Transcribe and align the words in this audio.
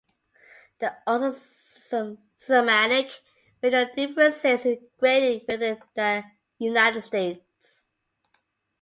There 0.79 0.89
are 1.05 1.23
also 1.23 1.31
systematic 1.31 3.21
regional 3.61 3.85
differences 3.95 4.65
in 4.65 4.87
grading 4.97 5.45
within 5.47 5.79
the 5.93 6.23
United 6.57 7.01
States. 7.01 7.85